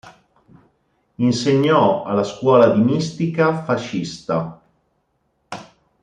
[1.19, 4.59] Insegnò alla Scuola di Mistica Fascista.